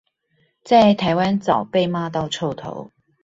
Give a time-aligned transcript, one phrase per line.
[0.63, 2.91] 在台灣早被罵到臭頭